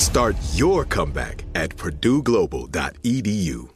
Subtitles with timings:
[0.00, 3.68] Start your comeback at purdueglobal.edu.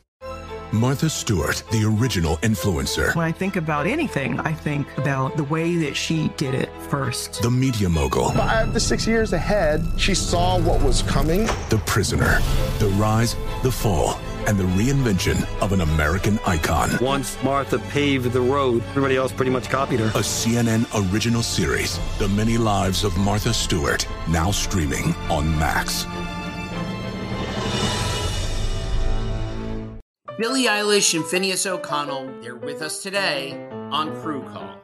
[0.72, 3.14] Martha Stewart, the original influencer.
[3.14, 7.42] When I think about anything, I think about the way that she did it first.
[7.42, 8.30] The media mogul.
[8.30, 11.44] Five to six years ahead, she saw what was coming.
[11.68, 12.40] The prisoner.
[12.78, 16.90] The rise, the fall, and the reinvention of an American icon.
[17.00, 20.06] Once Martha paved the road, everybody else pretty much copied her.
[20.06, 26.06] A CNN original series, The Many Lives of Martha Stewart, now streaming on Max.
[30.36, 34.83] Billie Eilish and Finneas O'Connell, they're with us today on Crew Call.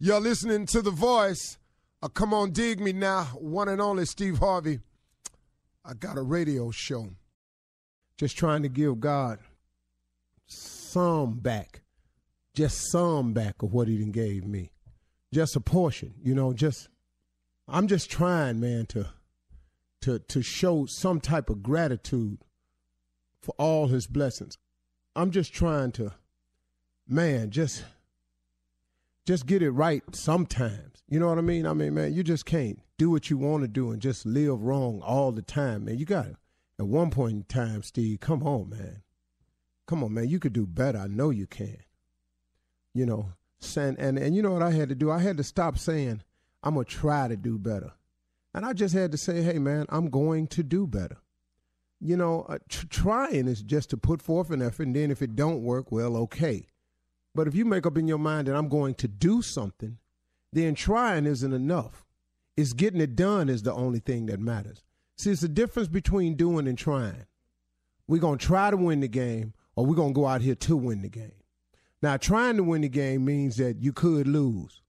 [0.00, 1.58] You're listening to The Voice.
[2.00, 3.24] Uh, come on, dig me now.
[3.34, 4.78] One and only Steve Harvey.
[5.84, 7.08] I got a radio show.
[8.16, 9.40] Just trying to give God
[10.46, 11.82] some back.
[12.54, 14.70] Just some back of what he done gave me.
[15.34, 16.88] Just a portion, you know, just
[17.66, 19.08] I'm just trying, man, to
[20.02, 22.38] to to show some type of gratitude
[23.42, 24.58] for all his blessings.
[25.16, 26.14] I'm just trying to,
[27.08, 27.84] man, just
[29.28, 31.02] just get it right sometimes.
[31.06, 31.66] You know what I mean?
[31.66, 34.62] I mean, man, you just can't do what you want to do and just live
[34.62, 35.98] wrong all the time, man.
[35.98, 36.36] You got to,
[36.78, 39.02] at one point in time, Steve, come on, man.
[39.86, 40.30] Come on, man.
[40.30, 41.00] You could do better.
[41.00, 41.76] I know you can.
[42.94, 43.32] You know,
[43.76, 45.10] and, and, and you know what I had to do?
[45.10, 46.22] I had to stop saying,
[46.62, 47.92] I'm going to try to do better.
[48.54, 51.18] And I just had to say, hey, man, I'm going to do better
[52.00, 55.20] you know, uh, tr- trying is just to put forth an effort, and then if
[55.20, 56.68] it don't work, well, okay.
[57.34, 59.98] But if you make up in your mind that I'm going to do something,
[60.52, 62.04] then trying isn't enough.
[62.56, 64.82] It's getting it done is the only thing that matters.
[65.16, 67.26] See, it's the difference between doing and trying.
[68.06, 70.54] We're going to try to win the game, or we're going to go out here
[70.54, 71.32] to win the game.
[72.02, 74.82] Now, trying to win the game means that you could lose.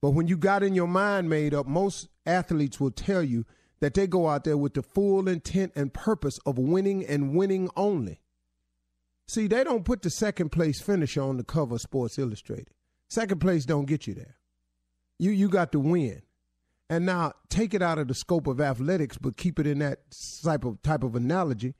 [0.00, 3.44] But when you got in your mind made up, most athletes will tell you
[3.80, 7.68] that they go out there with the full intent and purpose of winning and winning
[7.76, 8.20] only.
[9.28, 12.70] See, they don't put the second place finisher on the cover of Sports Illustrated.
[13.08, 14.36] Second place don't get you there.
[15.18, 16.22] You you got to win.
[16.88, 19.98] And now take it out of the scope of athletics, but keep it in that
[20.44, 21.74] type of type of analogy.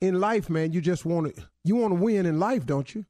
[0.00, 3.06] In life, man, you just want to you want to win in life, don't you?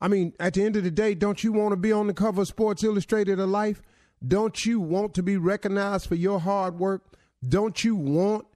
[0.00, 2.14] I mean, at the end of the day, don't you want to be on the
[2.14, 3.80] cover of Sports Illustrated of life?
[4.26, 7.16] Don't you want to be recognized for your hard work?
[7.46, 8.46] Don't you want,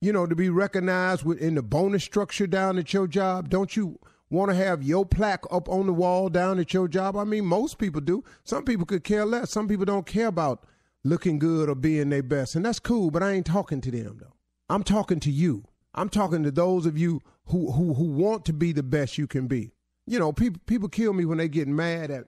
[0.00, 3.48] you know, to be recognized within the bonus structure down at your job?
[3.48, 3.98] Don't you
[4.30, 7.16] want to have your plaque up on the wall down at your job?
[7.16, 8.24] I mean, most people do.
[8.44, 9.50] Some people could care less.
[9.50, 10.64] Some people don't care about
[11.04, 12.54] looking good or being their best.
[12.54, 14.34] And that's cool, but I ain't talking to them though.
[14.68, 15.64] I'm talking to you.
[15.94, 19.26] I'm talking to those of you who who who want to be the best you
[19.26, 19.72] can be.
[20.06, 22.26] You know, people people kill me when they get mad at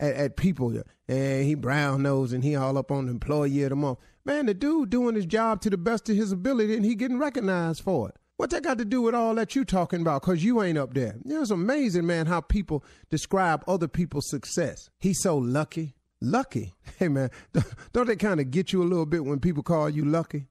[0.00, 0.82] at, at people.
[1.08, 3.98] And he brown nose and he all up on the employee of the month.
[4.24, 7.18] Man, the dude doing his job to the best of his ability and he getting
[7.18, 8.16] recognized for it.
[8.36, 10.22] What that got to do with all that you talking about?
[10.22, 11.16] Cause you ain't up there.
[11.24, 14.90] It's amazing, man, how people describe other people's success.
[14.98, 15.94] He's so lucky.
[16.20, 16.74] Lucky.
[16.96, 17.30] Hey man,
[17.92, 20.46] don't they kind of get you a little bit when people call you lucky?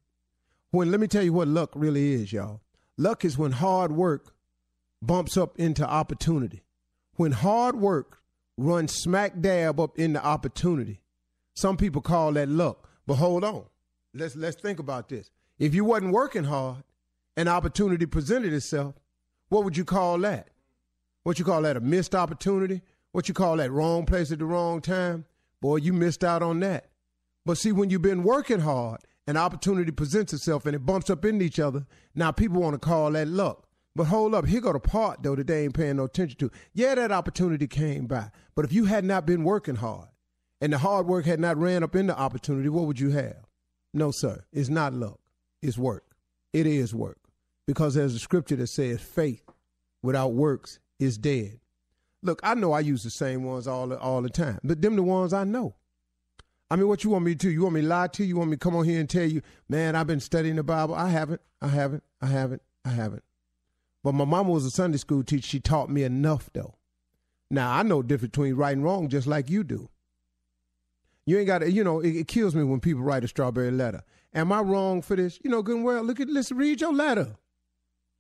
[0.71, 2.59] When let me tell you what luck really is, y'all.
[2.97, 4.35] Luck is when hard work
[5.01, 6.63] bumps up into opportunity.
[7.15, 8.22] When hard work
[8.57, 11.01] runs smack dab up in the opportunity.
[11.55, 12.89] Some people call that luck.
[13.05, 13.65] But hold on.
[14.13, 15.29] Let's let's think about this.
[15.59, 16.83] If you wasn't working hard,
[17.35, 18.95] an opportunity presented itself,
[19.49, 20.49] what would you call that?
[21.23, 21.77] What you call that?
[21.77, 22.81] A missed opportunity?
[23.11, 23.71] What you call that?
[23.71, 25.25] Wrong place at the wrong time?
[25.61, 26.89] Boy, you missed out on that.
[27.45, 31.23] But see, when you've been working hard, an opportunity presents itself and it bumps up
[31.23, 31.85] into each other.
[32.15, 33.67] Now people want to call that luck.
[33.95, 36.51] But hold up, here go the part though that they ain't paying no attention to.
[36.73, 38.31] Yeah, that opportunity came by.
[38.55, 40.07] But if you had not been working hard
[40.61, 43.45] and the hard work had not ran up into opportunity, what would you have?
[43.93, 44.43] No, sir.
[44.51, 45.19] It's not luck.
[45.61, 46.15] It's work.
[46.51, 47.19] It is work.
[47.67, 49.43] Because there's a scripture that says faith
[50.01, 51.59] without works is dead.
[52.21, 55.03] Look, I know I use the same ones all all the time, but them the
[55.03, 55.75] ones I know.
[56.71, 57.51] I mean, what you want me to do?
[57.51, 58.29] You want me to lie to you?
[58.29, 60.63] You want me to come on here and tell you, man, I've been studying the
[60.63, 60.95] Bible?
[60.95, 61.41] I haven't.
[61.61, 62.03] I haven't.
[62.21, 62.61] I haven't.
[62.83, 63.23] I haven't.
[64.03, 65.47] But my mama was a Sunday school teacher.
[65.47, 66.75] She taught me enough, though.
[67.49, 69.89] Now, I know the difference between right and wrong just like you do.
[71.25, 73.71] You ain't got to, you know, it, it, kills me when people write a strawberry
[73.71, 74.03] letter.
[74.33, 75.39] Am I wrong for this?
[75.41, 77.35] You know, good and well, look at, let's read your letter.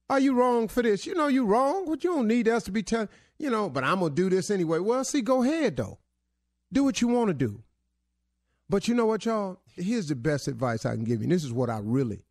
[0.09, 1.05] Are you wrong for this?
[1.05, 3.83] You know you wrong, but you don't need us to be telling, you know, but
[3.83, 4.79] I'm going to do this anyway.
[4.79, 5.99] Well, see, go ahead, though.
[6.71, 7.63] Do what you want to do.
[8.69, 9.59] But you know what, y'all?
[9.75, 11.23] Here's the best advice I can give you.
[11.23, 12.23] And this is what I really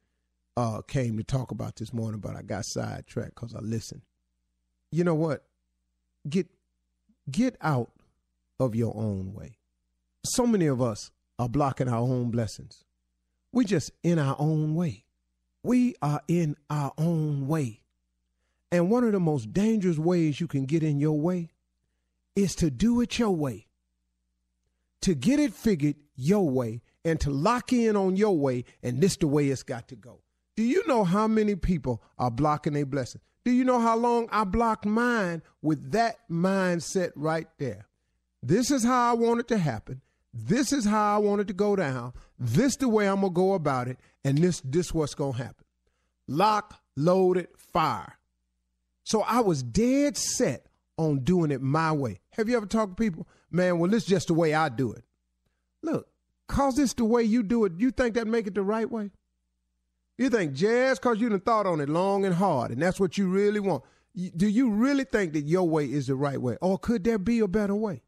[0.56, 4.02] uh, came to talk about this morning, but I got sidetracked because I listened.
[4.90, 5.44] You know what?
[6.28, 6.48] Get
[7.30, 7.92] get out
[8.60, 9.58] of your own way.
[10.24, 12.84] So many of us are blocking our own blessings.
[13.52, 15.04] We just in our own way.
[15.62, 17.80] We are in our own way.
[18.70, 21.50] And one of the most dangerous ways you can get in your way
[22.34, 23.66] is to do it your way.
[25.02, 29.16] To get it figured your way and to lock in on your way, and this
[29.16, 30.20] the way it's got to go.
[30.62, 33.20] Do you know how many people are blocking a blessing?
[33.44, 37.88] Do you know how long I blocked mine with that mindset right there?
[38.44, 40.02] This is how I want it to happen.
[40.32, 42.12] This is how I want it to go down.
[42.38, 45.64] This the way I'm gonna go about it, and this this what's gonna happen.
[46.28, 48.16] Lock, loaded, fire.
[49.02, 50.66] So I was dead set
[50.96, 52.20] on doing it my way.
[52.36, 53.26] Have you ever talked to people?
[53.50, 55.02] Man, well, this just the way I do it.
[55.82, 56.06] Look,
[56.46, 59.10] cause this the way you do it, you think that make it the right way?
[60.18, 63.18] You think jazz cause you done thought on it long and hard, and that's what
[63.18, 63.82] you really want.
[64.36, 66.58] Do you really think that your way is the right way?
[66.60, 68.02] Or could there be a better way?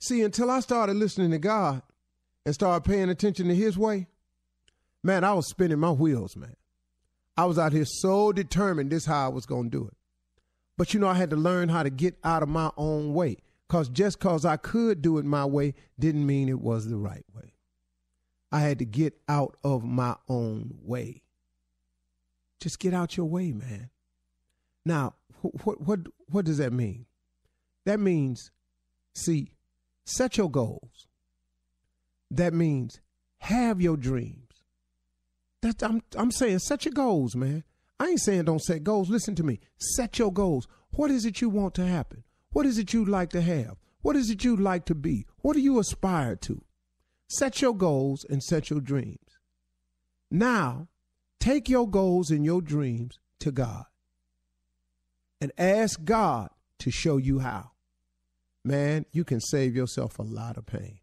[0.00, 1.82] See, until I started listening to God
[2.44, 4.08] and started paying attention to his way,
[5.02, 6.56] man, I was spinning my wheels, man.
[7.36, 9.94] I was out here so determined this how I was going to do it.
[10.76, 13.38] But you know, I had to learn how to get out of my own way.
[13.68, 17.24] Because just because I could do it my way didn't mean it was the right
[17.34, 17.53] way.
[18.54, 21.22] I had to get out of my own way.
[22.60, 23.90] Just get out your way, man.
[24.86, 25.14] Now,
[25.64, 27.06] what, what, what does that mean?
[27.84, 28.50] That means,
[29.14, 29.54] see,
[30.04, 31.06] Set your goals.
[32.30, 33.00] That means
[33.38, 34.40] have your dreams.
[35.62, 37.64] That's I'm I'm saying set your goals, man.
[37.98, 39.08] I ain't saying don't set goals.
[39.08, 39.60] Listen to me.
[39.78, 40.68] Set your goals.
[40.90, 42.24] What is it you want to happen?
[42.50, 43.76] What is it you'd like to have?
[44.02, 45.26] What is it you'd like to be?
[45.38, 46.62] What do you aspire to?
[47.28, 49.18] Set your goals and set your dreams.
[50.30, 50.88] Now,
[51.40, 53.84] take your goals and your dreams to God
[55.40, 57.70] and ask God to show you how
[58.64, 61.00] man, you can save yourself a lot of pain.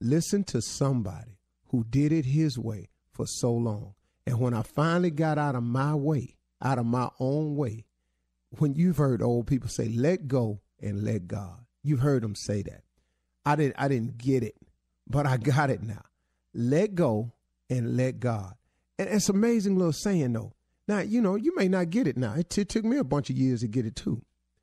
[0.00, 3.94] Listen to somebody who did it his way for so long.
[4.26, 7.84] And when I finally got out of my way, out of my own way,
[8.58, 12.62] when you've heard old people say, let go and let God, you've heard them say
[12.62, 12.82] that.
[13.44, 14.54] I didn't I didn't get it,
[15.10, 16.02] but I got it now.
[16.54, 17.32] Let go
[17.68, 18.54] and let God.
[18.98, 20.52] And it's an amazing little saying though.
[20.86, 22.34] Now, you know, you may not get it now.
[22.34, 24.22] It, t- it took me a bunch of years to get it too.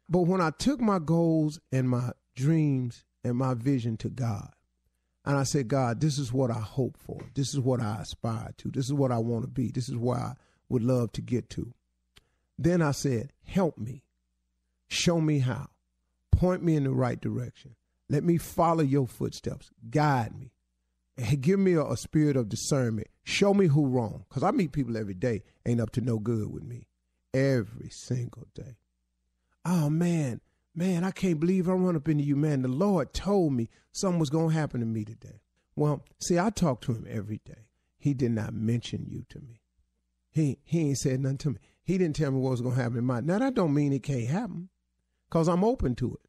[0.09, 4.49] But when I took my goals and my dreams and my vision to God,
[5.25, 7.19] and I said, God, this is what I hope for.
[7.35, 8.71] This is what I aspire to.
[8.71, 9.71] This is what I want to be.
[9.71, 10.33] This is where I
[10.69, 11.73] would love to get to.
[12.57, 14.03] Then I said, help me.
[14.87, 15.67] Show me how.
[16.31, 17.75] Point me in the right direction.
[18.09, 19.71] Let me follow your footsteps.
[19.89, 20.51] Guide me.
[21.17, 23.07] And give me a, a spirit of discernment.
[23.23, 24.25] Show me who wrong.
[24.29, 26.87] Because I meet people every day, ain't up to no good with me.
[27.33, 28.77] Every single day
[29.67, 30.41] oh man,
[30.73, 32.61] man, I can't believe I run up into you, man.
[32.61, 35.41] The Lord told me something was going to happen to me today.
[35.75, 37.67] Well, see, I talk to him every day.
[37.97, 39.61] he did not mention you to me.
[40.29, 41.57] He he ain't said nothing to me.
[41.83, 44.03] He didn't tell me what was gonna happen in my now that don't mean it
[44.03, 44.69] can't happen.
[45.29, 46.26] Cause I'm open to it.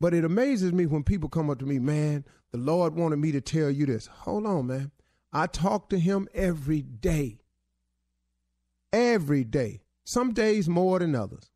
[0.00, 3.32] But it amazes me when people come up to me, man, the Lord wanted me
[3.32, 4.06] to tell you this.
[4.06, 4.90] Hold on, man.
[5.32, 7.40] I talk to him every day.
[8.92, 9.82] Every day.
[10.04, 11.50] Some days more than others.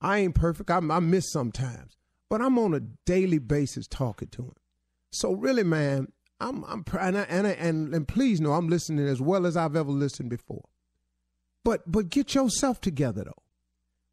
[0.00, 0.70] I ain't perfect.
[0.70, 1.96] I, I miss sometimes.
[2.28, 4.54] But I'm on a daily basis talking to him.
[5.10, 9.06] So really, man, I'm I'm and I, and, I, and and please know I'm listening
[9.08, 10.64] as well as I've ever listened before.
[11.64, 13.42] But but get yourself together though.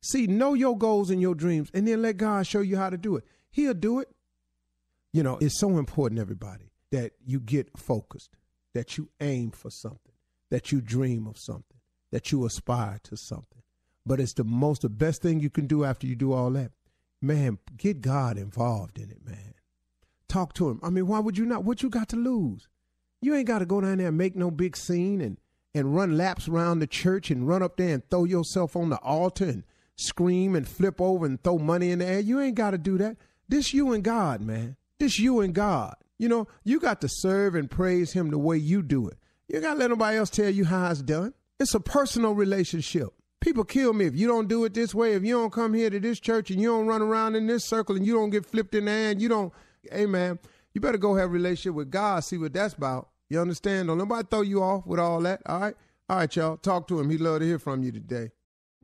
[0.06, 2.98] See, know your goals and your dreams, and then let God show you how to
[2.98, 3.24] do it.
[3.50, 4.10] He'll do it.
[5.12, 8.38] You know, it's so important, everybody, that you get focused,
[8.76, 10.14] that you aim for something,
[10.52, 11.80] that you dream of something,
[12.12, 13.64] that you aspire to something.
[14.06, 16.72] But it's the most, the best thing you can do after you do all that.
[17.20, 19.56] Man, get God involved in it, man.
[20.30, 20.80] Talk to him.
[20.84, 21.64] I mean, why would you not?
[21.64, 22.68] What you got to lose?
[23.22, 25.40] You ain't got to go down there and make no big scene and
[25.74, 28.98] and run laps around the church and run up there and throw yourself on the
[28.98, 29.64] altar and
[29.98, 32.20] scream and flip over and throw money in the air.
[32.20, 33.18] You ain't got to do that.
[33.48, 34.76] This you and God, man.
[35.00, 35.96] This you and God.
[36.18, 39.18] You know, you got to serve and praise him the way you do it.
[39.48, 41.34] You got to let nobody else tell you how it's done.
[41.60, 43.10] It's a personal relationship.
[43.42, 45.90] People kill me if you don't do it this way, if you don't come here
[45.90, 48.46] to this church and you don't run around in this circle and you don't get
[48.46, 49.54] flipped in the air and you don't,
[49.92, 50.40] hey man,
[50.74, 53.10] you better go have a relationship with God, see what that's about.
[53.30, 53.88] You understand?
[53.88, 55.76] Don't nobody throw you off with all that, all right?
[56.10, 57.10] All right, y'all, talk to him.
[57.10, 58.32] He'd love to hear from you today.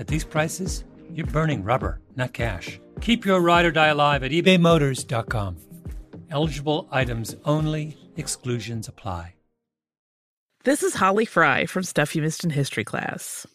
[0.00, 0.82] at these prices,
[1.14, 2.80] you're burning rubber, not cash.
[3.00, 5.56] Keep your ride or die alive at ebaymotors.com.
[6.30, 9.34] Eligible items only, exclusions apply.
[10.64, 13.46] This is Holly Fry from Stuff You Missed in History class.